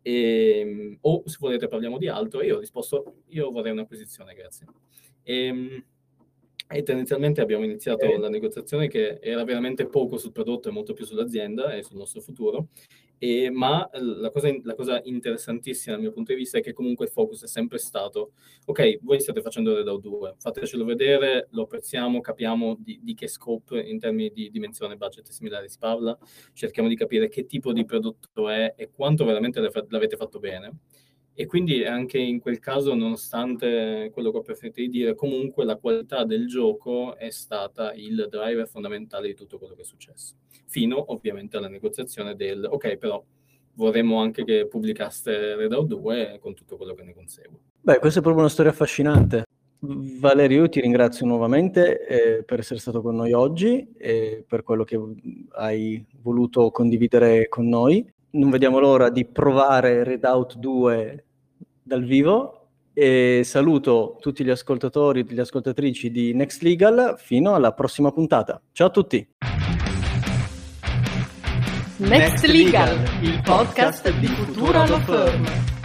e, 0.02 0.60
ehm, 0.60 0.98
o 1.02 1.24
se 1.26 1.38
volete 1.40 1.70
parliamo 1.70 1.98
di 1.98 2.10
altro, 2.10 2.44
io 2.44 2.58
ho 2.58 2.60
risposto, 2.60 3.24
io 3.28 3.52
vorrei 3.52 3.72
un'acquisizione, 3.72 4.34
grazie. 4.34 4.68
E, 5.24 5.46
ehm, 5.46 5.86
e 6.70 6.84
tendenzialmente 6.84 7.40
abbiamo 7.40 7.64
iniziato 7.64 8.04
eh. 8.04 8.18
la 8.18 8.28
negoziazione 8.28 8.90
che 8.90 9.20
era 9.22 9.46
veramente 9.46 9.88
poco 9.88 10.18
sul 10.18 10.34
prodotto 10.34 10.68
e 10.68 10.74
molto 10.74 10.92
più 10.92 11.06
sull'azienda 11.06 11.74
e 11.74 11.84
sul 11.84 11.96
nostro 11.96 12.20
futuro. 12.20 12.68
E, 13.20 13.50
ma 13.50 13.90
la 13.94 14.30
cosa, 14.30 14.50
la 14.64 14.76
cosa, 14.76 15.02
interessantissima 15.04 15.96
dal 15.96 16.04
mio 16.04 16.14
punto 16.14 16.34
di 16.34 16.38
vista 16.38 16.60
è 16.60 16.62
che 16.62 16.74
comunque 16.74 17.06
il 17.06 17.12
focus 17.12 17.44
è 17.44 17.48
sempre 17.48 17.80
stato, 17.80 18.34
ok, 18.66 19.00
voi 19.02 19.20
state 19.20 19.42
facendo 19.42 19.76
Redout 19.76 20.02
2, 20.02 20.36
fatecelo 20.38 20.86
vedere, 20.86 21.48
lo 21.52 21.64
apprezziamo, 21.64 22.22
capiamo 22.22 22.76
di, 22.80 23.00
di, 23.02 23.14
che 23.16 23.28
scope 23.28 23.80
in 23.82 24.00
termini 24.00 24.32
di 24.32 24.52
dimensione, 24.52 24.98
budget 24.98 25.28
e 25.30 25.32
similari 25.32 25.68
si 25.68 25.78
parla, 25.80 26.18
cerchiamo 26.54 26.88
di 26.90 26.96
capire 26.96 27.28
che 27.28 27.46
tipo 27.46 27.74
di 27.74 27.86
prodotto 27.86 28.50
è 28.50 28.74
e 28.78 28.92
quanto 28.92 29.26
veramente 29.26 29.60
l'avete 29.60 30.16
fatto 30.16 30.40
bene 30.40 30.80
e 31.40 31.46
quindi 31.46 31.86
anche 31.86 32.18
in 32.18 32.40
quel 32.40 32.58
caso, 32.58 32.96
nonostante 32.96 34.10
quello 34.12 34.32
che 34.32 34.38
ho 34.38 34.42
preferito 34.42 34.82
di 34.82 34.90
dire, 34.90 35.14
comunque 35.14 35.66
la 35.66 35.76
qualità 35.76 36.26
del 36.26 36.48
gioco 36.48 37.16
è 37.16 37.30
stata 37.30 37.94
il 37.94 38.26
driver 38.28 38.68
fondamentale 38.68 39.28
di 39.28 39.36
tutto 39.36 39.60
quello 39.60 39.76
che 39.76 39.82
è 39.82 39.86
successo. 39.86 40.34
Fino 40.66 41.12
ovviamente 41.12 41.56
alla 41.58 41.68
negoziazione 41.68 42.36
del 42.36 42.66
ok, 42.68 42.98
però 42.98 43.24
vorremmo 43.76 44.20
anche 44.20 44.44
che 44.44 44.66
pubblicaste 44.66 45.56
Redout 45.56 45.86
2 45.86 46.40
con 46.42 46.56
tutto 46.56 46.76
quello 46.76 46.96
che 46.96 47.04
ne 47.04 47.14
consegue. 47.14 47.60
Beh, 47.82 48.00
questa 48.00 48.18
è 48.18 48.24
proprio 48.24 48.42
una 48.42 48.52
storia 48.52 48.72
affascinante. 48.72 49.44
Valerio, 49.82 50.62
io 50.62 50.70
ti 50.70 50.82
ringrazio 50.82 51.28
nuovamente 51.28 52.08
eh, 52.08 52.44
per 52.46 52.62
essere 52.62 52.80
stato 52.80 53.04
con 53.04 53.16
noi 53.16 53.34
oggi 53.34 53.94
e 53.96 54.44
per 54.48 54.64
quello 54.64 54.84
che 54.84 55.00
hai 55.52 56.04
voluto 56.20 56.72
condividere 56.72 57.48
con 57.48 57.70
noi. 57.70 58.04
Non 58.32 58.50
vediamo 58.50 58.80
l'ora 58.80 59.12
di 59.12 59.24
provare 59.24 60.04
Redout 60.04 60.56
2 60.56 61.26
dal 61.88 62.04
vivo 62.04 62.68
e 62.94 63.42
saluto 63.44 64.18
tutti 64.20 64.44
gli 64.44 64.50
ascoltatori 64.50 65.22
e 65.22 65.34
le 65.34 65.42
ascoltatrici 65.42 66.12
di 66.12 66.34
Next 66.34 66.62
Legal 66.62 67.16
fino 67.18 67.56
alla 67.56 67.72
prossima 67.72 68.12
puntata. 68.12 68.62
Ciao 68.72 68.88
a 68.88 68.92
tutti! 68.92 69.28
Next 72.00 72.46
Legal, 72.46 72.96
il 73.22 73.42
podcast 73.44 74.12
di 74.20 74.28
Futura 74.28 74.86
Law 74.86 75.00
Firm. 75.00 75.77